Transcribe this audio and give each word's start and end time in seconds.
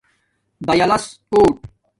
دایلس 0.65 1.05
کوٹ 1.31 1.55